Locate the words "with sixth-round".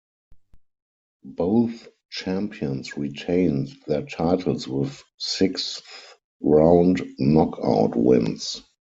4.67-7.05